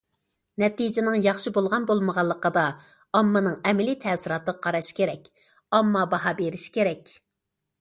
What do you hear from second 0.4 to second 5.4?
نەتىجىنىڭ ياخشى بولغان- بولمىغانلىقىدا، ئاممىنىڭ ئەمەلىي تەسىراتىغا قاراش كېرەك،